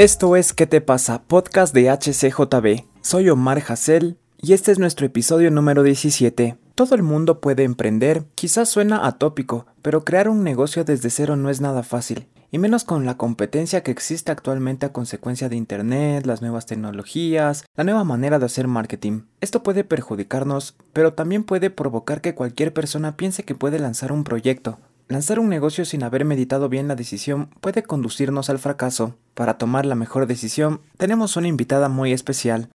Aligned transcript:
Esto 0.00 0.34
es 0.34 0.54
¿Qué 0.54 0.66
te 0.66 0.80
pasa? 0.80 1.24
Podcast 1.24 1.74
de 1.74 1.90
HCJB. 1.90 2.86
Soy 3.02 3.28
Omar 3.28 3.62
Hassel 3.68 4.16
y 4.40 4.54
este 4.54 4.72
es 4.72 4.78
nuestro 4.78 5.04
episodio 5.04 5.50
número 5.50 5.82
17. 5.82 6.56
Todo 6.74 6.94
el 6.94 7.02
mundo 7.02 7.42
puede 7.42 7.64
emprender, 7.64 8.24
quizás 8.34 8.70
suena 8.70 9.06
atópico, 9.06 9.66
pero 9.82 10.02
crear 10.02 10.30
un 10.30 10.42
negocio 10.42 10.84
desde 10.84 11.10
cero 11.10 11.36
no 11.36 11.50
es 11.50 11.60
nada 11.60 11.82
fácil, 11.82 12.28
y 12.50 12.56
menos 12.56 12.84
con 12.84 13.04
la 13.04 13.18
competencia 13.18 13.82
que 13.82 13.90
existe 13.90 14.32
actualmente 14.32 14.86
a 14.86 14.92
consecuencia 14.94 15.50
de 15.50 15.56
Internet, 15.56 16.24
las 16.24 16.40
nuevas 16.40 16.64
tecnologías, 16.64 17.66
la 17.76 17.84
nueva 17.84 18.02
manera 18.04 18.38
de 18.38 18.46
hacer 18.46 18.68
marketing. 18.68 19.24
Esto 19.42 19.62
puede 19.62 19.84
perjudicarnos, 19.84 20.76
pero 20.94 21.12
también 21.12 21.44
puede 21.44 21.68
provocar 21.68 22.22
que 22.22 22.34
cualquier 22.34 22.72
persona 22.72 23.18
piense 23.18 23.42
que 23.42 23.54
puede 23.54 23.78
lanzar 23.78 24.12
un 24.12 24.24
proyecto, 24.24 24.78
Lanzar 25.10 25.40
un 25.40 25.48
negocio 25.48 25.84
sin 25.84 26.04
haber 26.04 26.24
meditado 26.24 26.68
bien 26.68 26.86
la 26.86 26.94
decisión 26.94 27.50
puede 27.60 27.82
conducirnos 27.82 28.48
al 28.48 28.60
fracaso. 28.60 29.16
Para 29.34 29.58
tomar 29.58 29.84
la 29.84 29.96
mejor 29.96 30.28
decisión, 30.28 30.82
tenemos 30.98 31.36
una 31.36 31.48
invitada 31.48 31.88
muy 31.88 32.12
especial. 32.12 32.68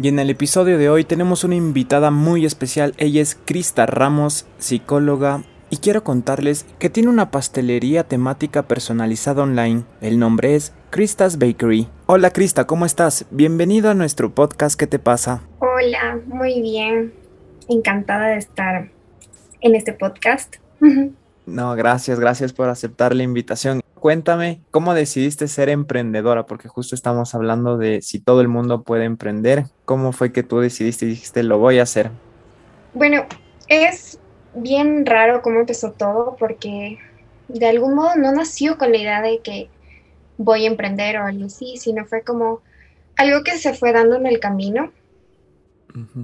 Y 0.00 0.08
en 0.08 0.18
el 0.18 0.30
episodio 0.30 0.78
de 0.78 0.88
hoy 0.88 1.04
tenemos 1.04 1.44
una 1.44 1.56
invitada 1.56 2.10
muy 2.10 2.46
especial. 2.46 2.94
Ella 2.96 3.20
es 3.20 3.34
Krista 3.34 3.84
Ramos, 3.84 4.46
psicóloga, 4.56 5.42
y 5.68 5.76
quiero 5.76 6.02
contarles 6.02 6.64
que 6.78 6.88
tiene 6.88 7.10
una 7.10 7.30
pastelería 7.30 8.04
temática 8.04 8.62
personalizada 8.62 9.42
online. 9.42 9.84
El 10.00 10.18
nombre 10.18 10.54
es 10.54 10.72
Krista's 10.88 11.38
Bakery. 11.38 11.90
Hola 12.06 12.30
Krista, 12.30 12.66
¿cómo 12.66 12.86
estás? 12.86 13.26
Bienvenido 13.30 13.90
a 13.90 13.94
nuestro 13.94 14.34
podcast 14.34 14.80
¿Qué 14.80 14.86
te 14.86 14.98
pasa? 14.98 15.42
Hola, 15.58 16.18
muy 16.28 16.62
bien 16.62 17.25
encantada 17.68 18.28
de 18.28 18.38
estar 18.38 18.90
en 19.60 19.74
este 19.74 19.92
podcast. 19.92 20.56
No, 21.46 21.74
gracias, 21.76 22.18
gracias 22.18 22.52
por 22.52 22.68
aceptar 22.68 23.14
la 23.14 23.22
invitación. 23.22 23.80
Cuéntame, 23.94 24.60
¿cómo 24.70 24.94
decidiste 24.94 25.48
ser 25.48 25.68
emprendedora? 25.68 26.46
Porque 26.46 26.68
justo 26.68 26.94
estamos 26.94 27.34
hablando 27.34 27.78
de 27.78 28.02
si 28.02 28.20
todo 28.20 28.40
el 28.40 28.48
mundo 28.48 28.82
puede 28.82 29.04
emprender. 29.04 29.64
¿Cómo 29.84 30.12
fue 30.12 30.32
que 30.32 30.42
tú 30.42 30.60
decidiste 30.60 31.06
y 31.06 31.10
dijiste, 31.10 31.42
lo 31.42 31.58
voy 31.58 31.78
a 31.78 31.84
hacer? 31.84 32.10
Bueno, 32.94 33.26
es 33.68 34.18
bien 34.54 35.06
raro 35.06 35.42
cómo 35.42 35.60
empezó 35.60 35.92
todo 35.92 36.36
porque 36.38 36.98
de 37.48 37.66
algún 37.68 37.94
modo 37.94 38.16
no 38.16 38.32
nació 38.32 38.78
con 38.78 38.92
la 38.92 38.98
idea 38.98 39.22
de 39.22 39.40
que 39.40 39.68
voy 40.38 40.64
a 40.64 40.68
emprender 40.68 41.18
o 41.18 41.24
algo 41.24 41.46
así, 41.46 41.76
sino 41.76 42.04
fue 42.06 42.22
como 42.22 42.60
algo 43.16 43.42
que 43.42 43.56
se 43.58 43.74
fue 43.74 43.92
dando 43.92 44.16
en 44.16 44.26
el 44.26 44.40
camino. 44.40 44.92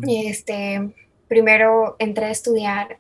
Este, 0.07 0.93
primero 1.33 1.97
entré 1.99 2.27
a 2.27 2.31
estudiar 2.31 2.99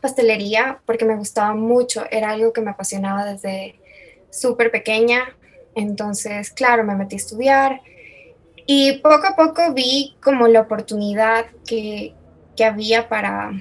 pastelería 0.00 0.80
porque 0.86 1.04
me 1.04 1.14
gustaba 1.14 1.54
mucho, 1.54 2.06
era 2.10 2.30
algo 2.30 2.50
que 2.54 2.62
me 2.62 2.70
apasionaba 2.70 3.26
desde 3.26 3.74
súper 4.30 4.70
pequeña. 4.70 5.36
Entonces, 5.74 6.50
claro, 6.52 6.84
me 6.84 6.94
metí 6.94 7.16
a 7.16 7.18
estudiar 7.18 7.82
y 8.64 9.00
poco 9.00 9.26
a 9.26 9.36
poco 9.36 9.74
vi 9.74 10.16
como 10.22 10.48
la 10.48 10.62
oportunidad 10.62 11.44
que, 11.66 12.14
había 12.64 13.10
para 13.10 13.52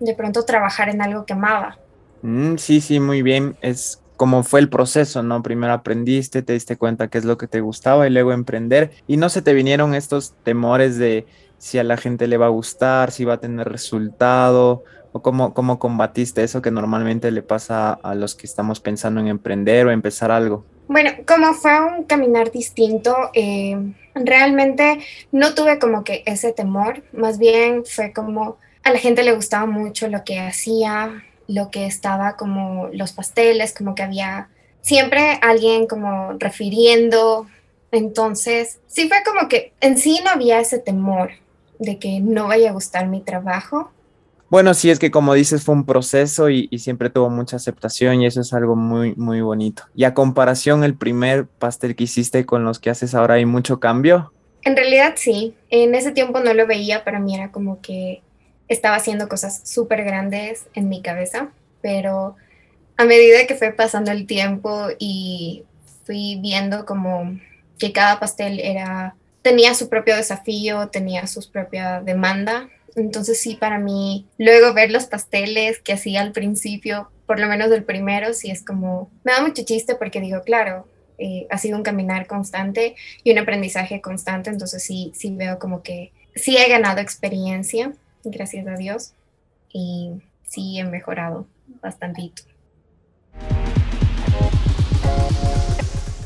de 0.00 0.14
pronto 0.14 0.44
trabajar 0.44 0.90
en 0.90 1.00
algo 1.00 1.24
que 1.24 1.32
amaba. 1.32 1.78
Mm, 2.20 2.56
sí, 2.58 2.82
sí, 2.82 3.00
muy 3.00 3.22
bien. 3.22 3.56
Es 3.62 4.01
como 4.22 4.44
fue 4.44 4.60
el 4.60 4.68
proceso, 4.68 5.24
¿no? 5.24 5.42
Primero 5.42 5.72
aprendiste, 5.72 6.42
te 6.42 6.52
diste 6.52 6.76
cuenta 6.76 7.08
qué 7.08 7.18
es 7.18 7.24
lo 7.24 7.36
que 7.36 7.48
te 7.48 7.60
gustaba 7.60 8.06
y 8.06 8.10
luego 8.10 8.32
emprender. 8.32 8.92
Y 9.08 9.16
no 9.16 9.28
se 9.28 9.42
te 9.42 9.52
vinieron 9.52 9.96
estos 9.96 10.34
temores 10.44 10.96
de 10.96 11.26
si 11.58 11.80
a 11.80 11.82
la 11.82 11.96
gente 11.96 12.28
le 12.28 12.36
va 12.36 12.46
a 12.46 12.50
gustar, 12.50 13.10
si 13.10 13.24
va 13.24 13.34
a 13.34 13.40
tener 13.40 13.68
resultado, 13.68 14.84
o 15.10 15.22
cómo, 15.22 15.54
cómo 15.54 15.80
combatiste 15.80 16.44
eso 16.44 16.62
que 16.62 16.70
normalmente 16.70 17.32
le 17.32 17.42
pasa 17.42 17.94
a 17.94 18.14
los 18.14 18.36
que 18.36 18.46
estamos 18.46 18.78
pensando 18.78 19.20
en 19.20 19.26
emprender 19.26 19.88
o 19.88 19.90
empezar 19.90 20.30
algo. 20.30 20.64
Bueno, 20.86 21.10
como 21.26 21.52
fue 21.54 21.72
un 21.80 22.04
caminar 22.04 22.52
distinto, 22.52 23.16
eh, 23.34 23.76
realmente 24.14 25.00
no 25.32 25.52
tuve 25.54 25.80
como 25.80 26.04
que 26.04 26.22
ese 26.26 26.52
temor, 26.52 27.02
más 27.12 27.40
bien 27.40 27.84
fue 27.84 28.12
como 28.12 28.58
a 28.84 28.92
la 28.92 29.00
gente 29.00 29.24
le 29.24 29.34
gustaba 29.34 29.66
mucho 29.66 30.06
lo 30.06 30.22
que 30.22 30.38
hacía, 30.38 31.24
lo 31.48 31.70
que 31.70 31.86
estaba 31.86 32.36
como 32.36 32.88
los 32.92 33.12
pasteles, 33.12 33.74
como 33.74 33.94
que 33.94 34.02
había 34.02 34.48
siempre 34.80 35.38
alguien 35.42 35.86
como 35.86 36.34
refiriendo, 36.38 37.46
entonces 37.92 38.80
sí 38.86 39.08
fue 39.08 39.18
como 39.24 39.48
que 39.48 39.72
en 39.80 39.98
sí 39.98 40.20
no 40.24 40.30
había 40.30 40.60
ese 40.60 40.78
temor, 40.78 41.30
de 41.78 41.98
que 41.98 42.20
no 42.20 42.48
vaya 42.48 42.70
a 42.70 42.72
gustar 42.72 43.06
mi 43.06 43.20
trabajo. 43.20 43.90
Bueno, 44.48 44.74
sí, 44.74 44.90
es 44.90 44.98
que 44.98 45.10
como 45.10 45.32
dices, 45.32 45.64
fue 45.64 45.74
un 45.74 45.86
proceso 45.86 46.50
y, 46.50 46.68
siempre 46.78 47.08
tuvo 47.08 47.30
mucha 47.30 47.56
aceptación 47.56 48.20
y 48.20 48.26
eso 48.26 48.42
es 48.42 48.52
algo 48.52 48.76
muy, 48.76 49.14
muy 49.14 49.40
bonito. 49.40 49.84
Y 49.94 50.04
a 50.04 50.12
comparación, 50.12 50.84
el 50.84 50.94
primer 50.94 51.46
pastel 51.46 51.96
que 51.96 52.04
hiciste 52.04 52.44
con 52.44 52.62
los 52.62 52.78
que 52.78 52.90
haces 52.90 53.14
ahora, 53.14 53.34
¿hay 53.34 53.46
mucho 53.46 53.80
cambio? 53.80 54.32
En 54.62 54.76
realidad 54.76 55.14
sí, 55.16 55.54
en 55.70 55.94
ese 55.94 56.12
tiempo 56.12 56.40
no 56.40 56.52
lo 56.52 56.66
veía, 56.66 57.02
para 57.02 57.18
mí 57.18 57.34
era 57.34 57.50
como 57.50 57.80
que 57.80 58.22
estaba 58.72 58.96
haciendo 58.96 59.28
cosas 59.28 59.62
súper 59.64 60.04
grandes 60.04 60.66
en 60.74 60.88
mi 60.88 61.02
cabeza, 61.02 61.50
pero 61.80 62.36
a 62.96 63.04
medida 63.04 63.46
que 63.46 63.54
fue 63.54 63.72
pasando 63.72 64.10
el 64.10 64.26
tiempo 64.26 64.88
y 64.98 65.64
fui 66.04 66.38
viendo 66.40 66.84
como 66.84 67.38
que 67.78 67.92
cada 67.92 68.20
pastel 68.20 68.60
era 68.60 69.16
tenía 69.42 69.74
su 69.74 69.88
propio 69.88 70.16
desafío, 70.16 70.88
tenía 70.88 71.26
su 71.26 71.50
propia 71.50 72.00
demanda. 72.00 72.68
Entonces 72.94 73.40
sí, 73.40 73.56
para 73.56 73.78
mí, 73.78 74.26
luego 74.38 74.72
ver 74.72 74.90
los 74.90 75.06
pasteles 75.06 75.80
que 75.80 75.92
hacía 75.92 76.20
al 76.20 76.32
principio, 76.32 77.10
por 77.26 77.40
lo 77.40 77.48
menos 77.48 77.70
del 77.70 77.84
primero, 77.84 78.32
sí 78.34 78.50
es 78.50 78.64
como, 78.64 79.10
me 79.24 79.32
da 79.32 79.42
mucho 79.42 79.64
chiste 79.64 79.94
porque 79.94 80.20
digo, 80.20 80.42
claro, 80.42 80.86
eh, 81.18 81.46
ha 81.50 81.58
sido 81.58 81.76
un 81.76 81.82
caminar 81.82 82.26
constante 82.26 82.94
y 83.24 83.32
un 83.32 83.38
aprendizaje 83.38 84.00
constante, 84.00 84.50
entonces 84.50 84.82
sí, 84.82 85.12
sí 85.14 85.34
veo 85.34 85.58
como 85.58 85.82
que 85.82 86.12
sí 86.34 86.56
he 86.56 86.68
ganado 86.68 87.00
experiencia, 87.00 87.92
gracias 88.24 88.66
a 88.66 88.76
Dios, 88.76 89.12
y 89.72 90.22
sí 90.44 90.78
he 90.78 90.84
mejorado 90.84 91.46
bastantito. 91.80 92.42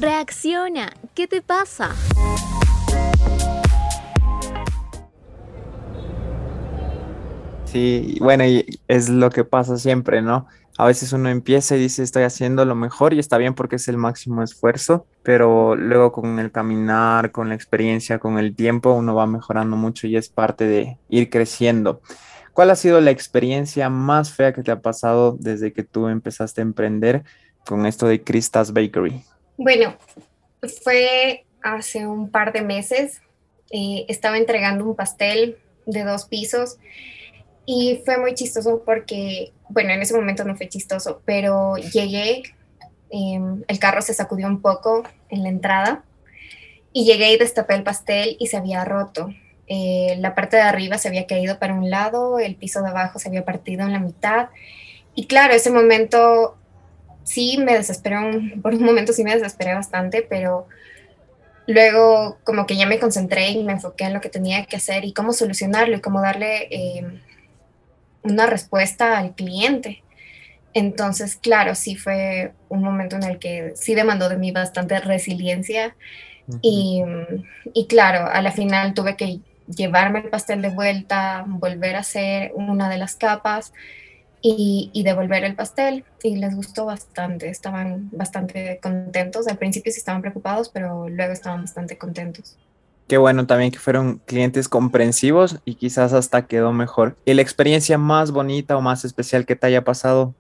Reacciona, 0.01 0.93
¿qué 1.15 1.27
te 1.27 1.41
pasa? 1.41 1.95
Sí, 7.67 8.17
bueno, 8.21 8.45
y 8.45 8.81
es 8.89 9.09
lo 9.09 9.31
que 9.31 9.45
pasa 9.45 9.77
siempre, 9.77 10.23
¿no? 10.23 10.47
A 10.79 10.87
veces 10.87 11.13
uno 11.13 11.31
empieza 11.31 11.75
y 11.77 11.81
dice 11.81 12.03
estoy 12.03 12.23
haciendo 12.23 12.65
lo 12.65 12.75
mejor 12.75 13.15
y 13.15 13.19
está 13.19 13.39
bien 13.39 13.55
porque 13.55 13.77
es 13.77 13.89
el 13.89 13.97
máximo 13.97 14.43
esfuerzo, 14.43 15.07
pero 15.23 15.75
luego 15.75 16.13
con 16.13 16.39
el 16.39 16.53
caminar, 16.53 17.33
con 17.33 17.49
la 17.49 17.55
experiencia, 17.55 18.19
con 18.19 18.39
el 18.39 18.55
tiempo, 18.55 18.93
uno 18.93 19.15
va 19.15 19.27
mejorando 19.27 19.77
mucho 19.77 20.07
y 20.07 20.17
es 20.17 20.29
parte 20.29 20.67
de 20.67 20.99
ir 21.09 21.31
creciendo. 21.31 22.03
¿Cuál 22.53 22.71
ha 22.71 22.77
sido 22.77 23.01
la 23.01 23.11
experiencia 23.11 23.89
más 23.89 24.33
fea 24.33 24.53
que 24.53 24.63
te 24.63 24.71
ha 24.71 24.81
pasado 24.81 25.37
desde 25.39 25.73
que 25.73 25.83
tú 25.83 26.09
empezaste 26.09 26.61
a 26.61 26.63
emprender 26.63 27.25
con 27.67 27.87
esto 27.87 28.07
de 28.07 28.23
Krista's 28.23 28.73
Bakery? 28.73 29.25
Bueno, 29.57 29.97
fue 30.83 31.47
hace 31.63 32.07
un 32.07 32.31
par 32.31 32.53
de 32.53 32.63
meses. 32.63 33.23
Eh, 33.71 34.05
estaba 34.09 34.39
entregando 34.39 34.85
un 34.85 34.95
pastel 34.95 35.57
de 35.87 36.05
dos 36.05 36.27
pisos 36.27 36.79
y 37.67 38.01
fue 38.05 38.17
muy 38.17 38.35
chistoso 38.35 38.83
porque, 38.87 39.53
bueno, 39.69 39.91
en 39.91 40.01
ese 40.01 40.15
momento 40.15 40.45
no 40.45 40.57
fue 40.57 40.69
chistoso, 40.69 41.21
pero 41.25 41.77
llegué, 41.77 42.45
em, 43.11 43.65
el 43.67 43.79
carro 43.81 44.01
se 44.03 44.15
sacudió 44.15 44.47
un 44.47 44.63
poco 44.63 45.03
en 45.29 45.43
la 45.43 45.49
entrada 45.49 46.05
y 46.93 47.05
llegué 47.05 47.33
y 47.33 47.37
destapé 47.37 47.75
el 47.75 47.83
pastel 47.83 48.37
y 48.39 48.47
se 48.47 48.57
había 48.57 48.85
roto. 48.85 49.31
Eh, 49.67 50.17
la 50.21 50.37
parte 50.37 50.57
de 50.57 50.63
arriba 50.63 50.97
se 50.97 51.09
había 51.09 51.27
caído 51.27 51.59
para 51.59 51.75
un 51.75 51.91
lado, 51.91 52.39
el 52.39 52.55
piso 52.55 52.83
de 52.83 52.89
abajo 52.89 53.19
se 53.19 53.29
había 53.29 53.45
partido 53.45 53.83
en 53.83 53.93
la 53.93 53.99
mitad. 53.99 54.49
Y 55.17 55.27
claro, 55.27 55.53
ese 55.53 55.71
momento 55.71 56.57
sí 57.25 57.59
me 57.59 57.75
desesperé, 57.75 58.17
por 58.63 58.75
un 58.75 58.85
momento 58.85 59.13
sí 59.13 59.25
me 59.25 59.35
desesperé 59.35 59.75
bastante, 59.75 60.23
pero 60.23 60.69
luego 61.67 62.39
como 62.45 62.65
que 62.65 62.77
ya 62.77 62.87
me 62.87 63.01
concentré 63.01 63.51
y 63.51 63.65
me 63.65 63.73
enfoqué 63.73 64.05
en 64.05 64.15
lo 64.15 64.21
que 64.21 64.29
tenía 64.29 64.67
que 64.67 64.77
hacer 64.77 65.05
y 65.05 65.13
cómo 65.13 65.33
solucionarlo 65.33 65.97
y 65.97 66.01
cómo 66.01 66.21
darle 66.21 66.69
em, 66.71 67.21
una 68.27 68.47
respuesta 68.47 69.19
al 69.19 69.35
cliente. 69.35 70.03
Entonces, 70.75 71.37
claro, 71.37 71.75
sí 71.75 71.97
fue 71.97 72.53
un 72.69 72.83
momento 72.83 73.17
en 73.17 73.25
el 73.25 73.39
que 73.39 73.73
sí 73.77 73.95
demandó 73.95 74.29
de 74.29 74.37
mí 74.37 74.53
bastante 74.53 74.99
resiliencia 75.01 75.97
y, 76.61 77.03
y, 77.73 77.87
claro, 77.87 78.29
a 78.31 78.41
la 78.43 78.53
final 78.53 78.95
tuve 78.95 79.17
que 79.17 79.41
llevarme 79.67 80.21
el 80.21 80.29
pastel 80.29 80.63
de 80.63 80.69
vuelta, 80.69 81.45
volver 81.47 81.97
a 81.97 82.01
hacer 82.01 82.53
una 82.55 82.89
de 82.89 82.99
las 82.99 83.17
capas 83.17 83.73
y, 84.43 84.91
y, 84.93 85.03
devolver 85.03 85.45
el 85.45 85.57
pastel 85.57 86.05
y 86.23 86.37
les 86.37 86.55
gustó 86.55 86.85
bastante, 86.85 87.49
estaban 87.49 88.11
bastante 88.13 88.79
contentos, 88.81 89.49
al 89.49 89.59
principio 89.59 89.91
sí 89.93 89.99
estaban 89.99 90.21
preocupados, 90.21 90.69
pero 90.69 91.09
luego 91.09 91.33
estaban 91.33 91.63
bastante 91.63 91.99
contentos. 91.99 92.57
Qué 93.09 93.19
bueno 93.19 93.47
también 93.47 93.71
que 93.71 93.79
fueron 93.79 94.21
clientes 94.27 94.69
comprensivos 94.69 95.59
y 95.65 95.77
quizás 95.77 96.13
hasta 96.13 96.47
quedó 96.47 96.73
mejor. 96.73 97.17
¿Y 97.25 97.35
la 97.35 97.43
experiencia 97.43 97.99
más 97.99 98.33
bonita 98.33 98.77
o 98.77 98.81
más 98.81 99.05
especial 99.05 99.47
que 99.47 99.57
te 99.57 99.67
haya 99.67 99.85
pasado? 99.85 100.35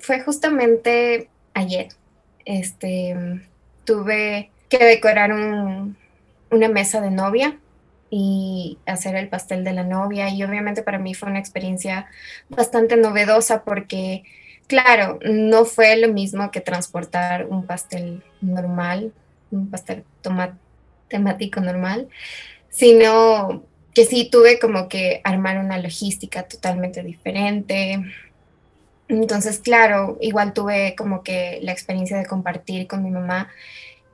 fue 0.00 0.20
justamente 0.20 1.28
ayer. 1.54 1.88
Este, 2.44 3.16
tuve 3.84 4.50
que 4.68 4.84
decorar 4.84 5.32
una 5.32 6.68
mesa 6.68 7.00
de 7.00 7.10
novia 7.10 7.58
y 8.08 8.78
hacer 8.86 9.14
el 9.14 9.28
pastel 9.28 9.62
de 9.62 9.72
la 9.72 9.84
novia 9.84 10.30
y 10.30 10.42
obviamente 10.42 10.82
para 10.82 10.98
mí 10.98 11.14
fue 11.14 11.30
una 11.30 11.38
experiencia 11.38 12.06
bastante 12.48 12.96
novedosa 12.96 13.62
porque 13.62 14.24
claro, 14.66 15.18
no 15.22 15.64
fue 15.64 15.96
lo 15.96 16.12
mismo 16.12 16.50
que 16.50 16.60
transportar 16.60 17.46
un 17.46 17.66
pastel 17.66 18.24
normal, 18.40 19.12
un 19.50 19.70
pastel 19.70 20.04
temático 21.10 21.60
normal, 21.60 22.08
sino 22.70 23.64
que 23.94 24.04
sí 24.06 24.28
tuve 24.30 24.58
como 24.58 24.88
que 24.88 25.20
armar 25.24 25.58
una 25.58 25.76
logística 25.78 26.44
totalmente 26.44 27.02
diferente. 27.02 28.02
Entonces, 29.08 29.58
claro, 29.58 30.16
igual 30.20 30.52
tuve 30.54 30.94
como 30.96 31.22
que 31.22 31.58
la 31.62 31.72
experiencia 31.72 32.16
de 32.16 32.26
compartir 32.26 32.86
con 32.86 33.02
mi 33.02 33.10
mamá 33.10 33.48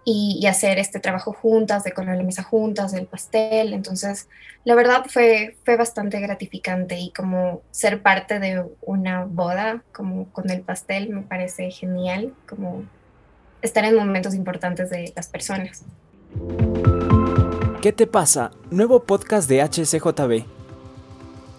y, 0.09 0.47
hacer 0.47 0.79
este 0.79 1.01
trabajo 1.01 1.33
juntas, 1.33 1.83
de 1.83 1.93
comer 1.93 2.17
la 2.17 2.23
mesa 2.23 2.45
juntas, 2.45 2.93
del 2.93 3.07
pastel. 3.07 3.75
Entonces, 3.75 4.29
la 4.65 4.77
verdad 4.77 5.05
fue, 5.09 5.57
fue 5.65 5.77
bastante 5.77 6.21
gratificante 6.21 6.97
y 6.99 7.11
como 7.11 7.63
ser 7.73 8.03
parte 8.03 8.39
de 8.39 8.65
una 8.83 9.25
boda, 9.25 9.83
como 9.93 10.31
con 10.33 10.49
el 10.51 10.63
pastel, 10.63 11.11
me 11.11 11.23
parece 11.23 11.71
genial, 11.73 12.33
como 12.49 12.85
estar 13.63 13.85
en 13.85 13.97
momentos 13.97 14.35
importantes 14.35 14.91
de 14.91 15.13
las 15.17 15.27
personas. 15.27 15.85
¿Qué 17.81 17.93
te 17.93 18.07
pasa? 18.07 18.51
Nuevo 18.71 19.05
podcast 19.05 19.49
de 19.49 19.63
HCJB. 19.63 20.45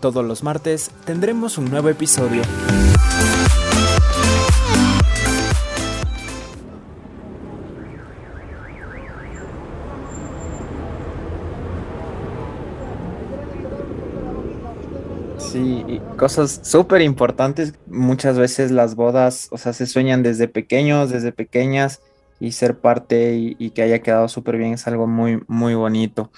Todos 0.02 0.26
los 0.26 0.44
martes 0.44 0.92
tendremos 1.06 1.58
un 1.58 1.72
nuevo 1.72 1.90
episodio. 1.90 2.42
Sí, 15.38 16.02
cosas 16.18 16.60
súper 16.64 17.02
importantes. 17.02 17.74
Muchas 17.88 18.38
veces 18.38 18.70
las 18.72 18.96
bodas, 18.96 19.48
o 19.52 19.58
sea, 19.58 19.72
se 19.72 19.88
sueñan 19.88 20.24
desde 20.24 20.48
pequeños, 20.48 21.10
desde 21.10 21.32
pequeñas, 21.32 22.02
y 22.40 22.52
ser 22.52 22.80
parte 22.80 23.36
y, 23.58 23.70
que 23.72 23.82
haya 23.82 24.00
quedado 24.00 24.28
súper 24.28 24.58
bien 24.58 24.74
es 24.74 24.88
algo 24.88 25.08
muy, 25.08 25.42
muy 25.48 25.76
bonito. 25.76 26.32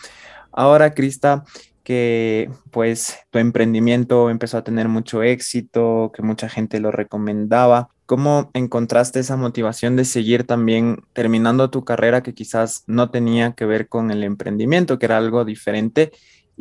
Ahora, 0.52 0.94
Crista, 0.94 1.44
que 1.84 2.50
pues 2.72 3.20
tu 3.32 3.40
emprendimiento 3.40 4.30
empezó 4.30 4.58
a 4.58 4.64
tener 4.64 4.88
mucho 4.88 5.24
éxito, 5.24 6.12
que 6.16 6.22
mucha 6.22 6.50
gente 6.50 6.80
lo 6.80 6.92
recomendaba. 6.92 7.90
¿Cómo 8.06 8.50
encontraste 8.54 9.20
esa 9.20 9.38
motivación 9.38 9.96
de 9.96 10.06
seguir 10.06 10.46
también 10.46 11.04
terminando 11.14 11.70
tu 11.70 11.84
carrera 11.84 12.24
que 12.24 12.34
quizás 12.34 12.84
no 12.88 13.12
tenía 13.12 13.54
que 13.54 13.66
ver 13.66 13.88
con 13.88 14.12
el 14.12 14.24
emprendimiento, 14.24 15.00
que 15.00 15.06
era 15.06 15.18
algo 15.18 15.46
diferente? 15.46 16.12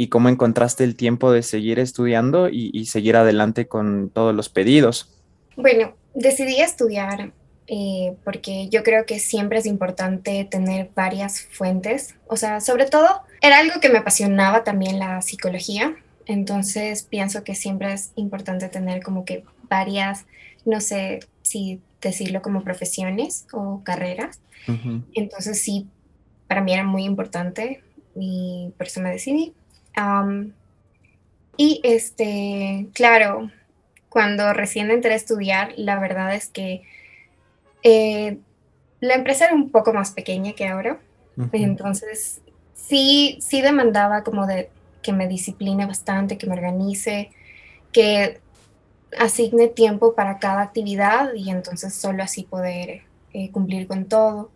y 0.00 0.11
cómo 0.11 0.29
encontraste 0.29 0.85
el 0.85 0.94
tiempo 0.94 1.32
de 1.32 1.43
seguir 1.43 1.81
estudiando 1.81 2.49
y, 2.49 2.87
seguir 2.87 3.17
adelante 3.17 3.67
con 3.67 4.11
todos 4.11 4.32
los 4.32 4.49
pedidos. 4.49 5.12
Bueno, 5.56 5.96
decidí 6.14 6.61
estudiar 6.61 7.32
eh, 7.69 8.17
porque 8.25 8.69
yo 8.69 8.82
creo 8.82 9.06
que 9.06 9.19
siempre 9.19 9.59
es 9.59 9.67
importante 9.67 10.44
tener 10.44 10.91
varias 10.94 11.43
fuentes. 11.43 12.15
O 12.26 12.37
sea, 12.37 12.61
sobre 12.61 12.87
todo, 12.87 13.23
era 13.41 13.59
algo 13.59 13.81
que 13.81 13.91
me 13.91 13.99
apasionaba 13.99 14.65
también 14.65 14.99
la 14.99 15.23
psicología. 15.23 15.97
Entonces 16.26 17.05
pienso 17.05 17.44
que 17.44 17.55
siempre 17.55 17.93
es 17.93 18.12
importante 18.17 18.69
tener 18.69 19.03
como 19.03 19.25
que 19.25 19.44
varias, 19.69 20.26
no 20.65 20.81
sé 20.81 21.20
si 21.43 21.81
decirlo 22.03 22.43
como 22.43 22.65
profesiones 22.65 23.47
o 23.53 23.82
carreras. 23.85 24.41
Entonces 25.14 25.62
sí, 25.62 25.87
para 26.47 26.61
mí 26.61 26.75
era 26.75 26.85
muy 26.85 27.05
importante 27.05 27.82
y 28.14 28.71
por 28.76 28.87
eso 28.87 29.00
me 29.00 29.11
decidí 29.11 29.55
y 31.56 31.81
este, 31.82 32.87
claro, 32.93 33.50
cuando 34.09 34.53
recién 34.53 34.91
entré 34.91 35.12
a 35.12 35.17
estudiar, 35.17 35.73
la 35.76 35.99
verdad 35.99 36.35
es 36.35 36.49
que 36.49 36.82
eh, 37.83 38.39
la 39.01 39.15
empresa 39.15 39.47
era 39.47 39.55
un 39.55 39.71
poco 39.71 39.93
más 39.93 40.13
pequeña 40.13 40.53
que 40.53 40.67
ahora. 40.67 40.99
Entonces, 41.53 42.41
sí, 42.75 43.39
sí 43.41 43.63
demandaba 43.63 44.25
como 44.25 44.47
de 44.47 44.71
que 45.03 45.13
me 45.13 45.29
discipline 45.29 45.87
bastante, 45.87 46.37
que 46.37 46.49
me 46.49 46.55
organice, 46.55 47.31
que 47.93 48.41
asigne 49.17 49.69
tiempo 49.69 50.15
para 50.15 50.39
cada 50.39 50.63
actividad 50.63 51.33
y 51.35 51.51
entonces 51.51 51.95
solo 51.95 52.23
así 52.23 52.43
poder 52.43 53.03
eh, 53.33 53.51
cumplir 53.51 53.87
con 53.87 54.07
todo. 54.07 54.51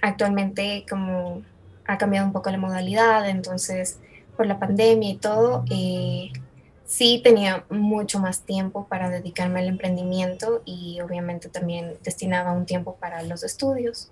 actualmente 0.00 0.84
como 0.88 1.42
ha 1.86 1.98
cambiado 1.98 2.26
un 2.26 2.32
poco 2.32 2.50
la 2.50 2.58
modalidad, 2.58 3.28
entonces 3.28 3.98
por 4.36 4.46
la 4.46 4.58
pandemia 4.58 5.10
y 5.10 5.16
todo, 5.16 5.64
eh, 5.70 6.30
sí 6.88 7.20
tenía 7.22 7.64
mucho 7.68 8.18
más 8.18 8.40
tiempo 8.40 8.86
para 8.88 9.10
dedicarme 9.10 9.60
al 9.60 9.68
emprendimiento 9.68 10.62
y 10.64 11.00
obviamente 11.00 11.48
también 11.48 11.94
destinaba 12.02 12.52
un 12.52 12.64
tiempo 12.64 12.96
para 12.98 13.22
los 13.22 13.44
estudios. 13.44 14.10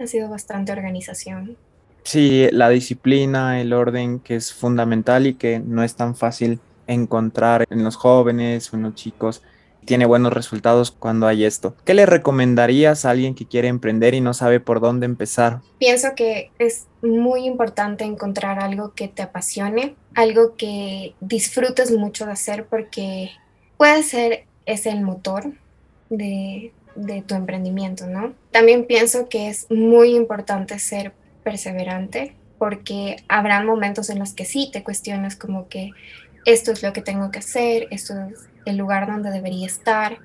Ha 0.00 0.06
sido 0.08 0.28
bastante 0.28 0.72
organización. 0.72 1.56
Sí, 2.02 2.48
la 2.50 2.68
disciplina, 2.68 3.60
el 3.60 3.72
orden 3.72 4.18
que 4.18 4.34
es 4.34 4.52
fundamental 4.52 5.26
y 5.28 5.34
que 5.34 5.60
no 5.60 5.84
es 5.84 5.94
tan 5.94 6.16
fácil 6.16 6.60
encontrar 6.86 7.64
en 7.70 7.84
los 7.84 7.96
jóvenes 7.96 8.72
o 8.72 8.76
en 8.76 8.82
los 8.82 8.94
chicos 8.94 9.40
tiene 9.84 10.06
buenos 10.06 10.32
resultados 10.32 10.90
cuando 10.90 11.26
hay 11.26 11.44
esto. 11.44 11.76
¿Qué 11.84 11.94
le 11.94 12.06
recomendarías 12.06 13.04
a 13.04 13.10
alguien 13.10 13.34
que 13.34 13.46
quiere 13.46 13.68
emprender 13.68 14.14
y 14.14 14.20
no 14.20 14.34
sabe 14.34 14.60
por 14.60 14.80
dónde 14.80 15.06
empezar? 15.06 15.60
Pienso 15.78 16.14
que 16.16 16.50
es 16.58 16.86
muy 17.02 17.44
importante 17.46 18.04
encontrar 18.04 18.58
algo 18.60 18.94
que 18.94 19.08
te 19.08 19.22
apasione, 19.22 19.94
algo 20.14 20.56
que 20.56 21.14
disfrutes 21.20 21.90
mucho 21.92 22.26
de 22.26 22.32
hacer 22.32 22.66
porque 22.66 23.30
puede 23.76 24.02
ser 24.02 24.46
ese 24.66 24.90
el 24.90 25.02
motor 25.02 25.52
de, 26.10 26.72
tu 27.26 27.34
emprendimiento, 27.34 28.06
¿no? 28.06 28.34
También 28.50 28.86
pienso 28.86 29.28
que 29.28 29.48
es 29.48 29.66
muy 29.70 30.14
importante 30.14 30.78
ser 30.78 31.12
perseverante 31.42 32.34
porque 32.58 33.16
habrá 33.28 33.62
momentos 33.62 34.10
en 34.10 34.18
los 34.18 34.32
que 34.32 34.44
sí 34.44 34.70
te 34.72 34.84
cuestionas 34.84 35.36
como 35.36 35.68
que 35.68 35.90
esto 36.46 36.72
es 36.72 36.82
lo 36.82 36.92
que 36.92 37.02
tengo 37.02 37.30
que 37.30 37.40
hacer, 37.40 37.88
esto 37.90 38.14
es 38.30 38.48
el 38.66 38.76
lugar 38.76 39.06
donde 39.06 39.30
debería 39.30 39.66
estar. 39.66 40.18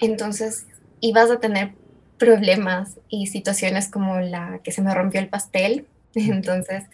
Entonces, 0.00 0.66
ibas 1.00 1.30
a 1.30 1.40
tener 1.40 1.72
problemas 2.18 2.98
y 3.08 3.26
situaciones 3.26 3.88
como 3.88 4.20
la 4.20 4.60
que 4.62 4.72
se 4.72 4.82
me 4.82 4.94
rompió 4.94 5.20
el 5.20 5.28
pastel. 5.28 5.86
Entonces, 6.14 6.84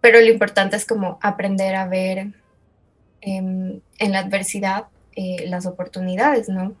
pero 0.00 0.20
lo 0.20 0.26
importante 0.26 0.76
es 0.76 0.84
como 0.84 1.18
aprender 1.22 1.74
a 1.74 1.86
ver 1.86 2.32
en 3.22 3.82
la 3.98 4.18
adversidad 4.18 4.88
eh, 5.16 5.46
las 5.46 5.64
oportunidades, 5.64 6.48
¿no? 6.48 6.74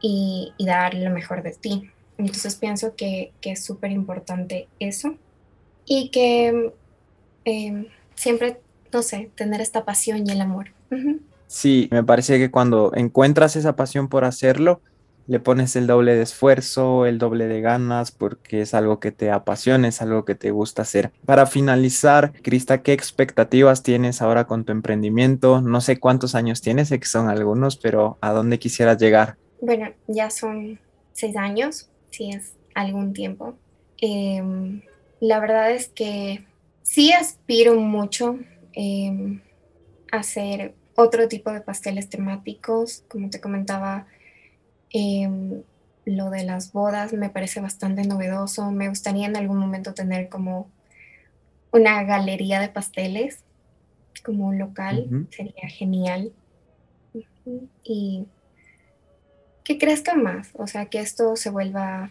Y, 0.00 0.52
dar 0.60 0.94
lo 0.94 1.10
mejor 1.10 1.42
de 1.42 1.50
ti. 1.52 1.90
Entonces 2.16 2.54
pienso 2.54 2.94
que, 2.94 3.32
es 3.42 3.64
súper 3.64 3.90
importante 3.90 4.68
eso 4.78 5.16
y 5.84 6.10
que 6.10 6.72
em, 7.44 7.86
siempre, 8.14 8.60
no 8.92 9.02
sé, 9.02 9.30
tener 9.34 9.60
esta 9.60 9.84
pasión 9.84 10.24
y 10.26 10.30
el 10.30 10.40
amor. 10.40 10.72
Sí, 11.50 11.88
me 11.90 12.04
parece 12.04 12.38
que 12.38 12.52
cuando 12.52 12.92
encuentras 12.94 13.56
esa 13.56 13.74
pasión 13.74 14.06
por 14.06 14.24
hacerlo, 14.24 14.82
le 15.26 15.40
pones 15.40 15.74
el 15.74 15.88
doble 15.88 16.14
de 16.14 16.22
esfuerzo, 16.22 17.06
el 17.06 17.18
doble 17.18 17.48
de 17.48 17.60
ganas, 17.60 18.12
porque 18.12 18.60
es 18.60 18.72
algo 18.72 19.00
que 19.00 19.10
te 19.10 19.32
apasiona, 19.32 19.88
es 19.88 20.00
algo 20.00 20.24
que 20.24 20.36
te 20.36 20.52
gusta 20.52 20.82
hacer. 20.82 21.10
Para 21.26 21.46
finalizar, 21.46 22.32
Crista, 22.42 22.82
¿qué 22.82 22.92
expectativas 22.92 23.82
tienes 23.82 24.22
ahora 24.22 24.46
con 24.46 24.64
tu 24.64 24.70
emprendimiento? 24.70 25.60
No 25.60 25.80
sé 25.80 25.98
cuántos 25.98 26.36
años 26.36 26.60
tienes, 26.60 26.86
sé 26.86 27.00
que 27.00 27.08
son 27.08 27.28
algunos, 27.28 27.76
pero 27.76 28.16
¿a 28.20 28.30
dónde 28.30 28.60
quisieras 28.60 28.98
llegar? 28.98 29.36
Bueno, 29.60 29.88
ya 30.06 30.30
son 30.30 30.78
seis 31.14 31.36
años, 31.36 31.90
si 32.10 32.30
es 32.30 32.54
algún 32.76 33.12
tiempo. 33.12 33.56
Em, 33.98 34.82
la 35.18 35.40
verdad 35.40 35.72
es 35.72 35.88
que 35.88 36.46
sí 36.84 37.12
aspiro 37.12 37.74
mucho 37.74 38.38
em, 38.72 39.40
a 40.12 40.18
hacer 40.18 40.74
otro 41.00 41.28
tipo 41.28 41.50
de 41.50 41.60
pasteles 41.60 42.08
temáticos, 42.08 43.04
como 43.08 43.30
te 43.30 43.40
comentaba, 43.40 44.06
em, 44.90 45.62
lo 46.04 46.30
de 46.30 46.44
las 46.44 46.72
bodas 46.72 47.12
me 47.12 47.30
parece 47.30 47.60
bastante 47.60 48.02
novedoso. 48.04 48.70
Me 48.70 48.88
gustaría 48.88 49.26
en 49.26 49.36
algún 49.36 49.58
momento 49.58 49.94
tener 49.94 50.28
como 50.28 50.68
una 51.72 52.02
galería 52.04 52.60
de 52.60 52.68
pasteles, 52.68 53.44
como 54.24 54.46
un 54.46 54.58
local, 54.58 55.26
sería 55.30 55.68
genial. 55.68 56.32
Y 57.84 58.26
que 59.64 59.78
crezca 59.78 60.14
más, 60.14 60.50
o 60.54 60.66
sea, 60.66 60.86
que 60.86 61.00
esto 61.00 61.36
se 61.36 61.50
vuelva 61.50 62.10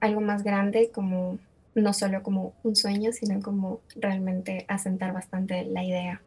algo 0.00 0.20
más 0.20 0.42
grande, 0.42 0.90
como 0.92 1.38
no 1.74 1.92
solo 1.92 2.22
como 2.22 2.54
un 2.62 2.76
sueño, 2.76 3.12
sino 3.12 3.40
como 3.40 3.80
realmente 3.96 4.64
asentar 4.68 5.12
bastante 5.12 5.64
la 5.64 5.84
idea. 5.84 6.22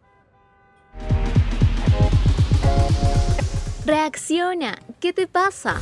Reacciona, 3.86 4.80
¿qué 5.02 5.12
te 5.12 5.28
pasa? 5.28 5.76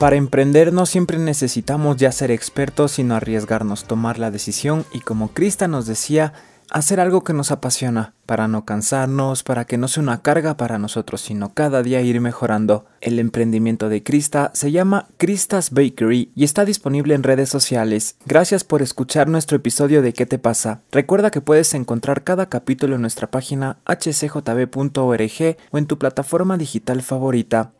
Para 0.00 0.16
emprender 0.16 0.72
no 0.72 0.84
siempre 0.84 1.16
necesitamos 1.18 1.96
ya 1.98 2.10
ser 2.10 2.32
expertos, 2.32 2.90
sino 2.92 3.14
arriesgarnos, 3.14 3.84
tomar 3.84 4.18
la 4.18 4.32
decisión 4.32 4.84
y 4.92 5.00
como 5.00 5.32
Krista 5.32 5.68
nos 5.68 5.86
decía, 5.86 6.32
hacer 6.70 7.00
algo 7.00 7.22
que 7.24 7.32
nos 7.32 7.50
apasiona, 7.50 8.14
para 8.26 8.48
no 8.48 8.64
cansarnos, 8.64 9.42
para 9.42 9.64
que 9.64 9.76
no 9.76 9.88
sea 9.88 10.02
una 10.02 10.22
carga 10.22 10.56
para 10.56 10.78
nosotros, 10.78 11.20
sino 11.20 11.52
cada 11.52 11.82
día 11.82 12.00
ir 12.00 12.20
mejorando. 12.20 12.86
El 13.00 13.18
emprendimiento 13.18 13.88
de 13.88 14.02
Krista 14.02 14.50
se 14.54 14.70
llama 14.70 15.08
Krista's 15.16 15.70
Bakery 15.70 16.30
y 16.34 16.44
está 16.44 16.64
disponible 16.64 17.14
en 17.14 17.22
redes 17.22 17.48
sociales. 17.48 18.16
Gracias 18.24 18.64
por 18.64 18.82
escuchar 18.82 19.28
nuestro 19.28 19.56
episodio 19.56 20.02
de 20.02 20.12
¿Qué 20.12 20.26
te 20.26 20.38
pasa? 20.38 20.80
Recuerda 20.92 21.30
que 21.30 21.40
puedes 21.40 21.74
encontrar 21.74 22.24
cada 22.24 22.46
capítulo 22.46 22.94
en 22.94 23.00
nuestra 23.00 23.30
página 23.30 23.78
hcjb.org 23.84 25.56
o 25.70 25.78
en 25.78 25.86
tu 25.86 25.98
plataforma 25.98 26.56
digital 26.56 27.02
favorita. 27.02 27.72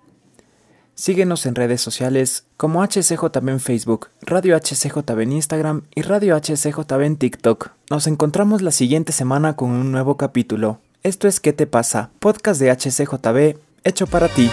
Síguenos 1.01 1.47
en 1.47 1.55
redes 1.55 1.81
sociales 1.81 2.45
como 2.59 2.85
HCJB 2.85 3.49
en 3.49 3.61
Facebook, 3.61 4.09
Radio 4.21 4.55
HCJB 4.55 5.21
en 5.21 5.33
Instagram 5.33 5.83
y 5.95 6.03
Radio 6.03 6.37
HCJB 6.37 7.01
en 7.01 7.17
TikTok. 7.17 7.71
Nos 7.89 8.07
encontramos 8.07 8.61
la 8.61 8.71
siguiente 8.71 9.13
semana 9.13 9.57
con 9.57 9.71
un 9.71 9.93
nuevo 9.93 10.19
capítulo. 10.19 10.79
Esto 11.03 11.27
es 11.27 11.41
¿Qué 11.41 11.55
te 11.55 11.67
pasa? 11.67 12.11
Podcast 12.19 12.61
de 12.61 12.71
HCJB 12.71 13.59
hecho 13.83 14.07
para 14.09 14.29
ti. 14.29 14.51